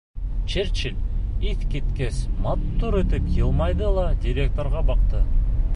Черчилль 0.51 1.49
иҫ 1.51 1.59
киткес 1.73 2.17
матур 2.47 2.99
итеп 3.03 3.29
йылмайҙы 3.37 3.95
ла 3.99 4.09
директорға 4.27 4.83
баҡты: 4.93 5.25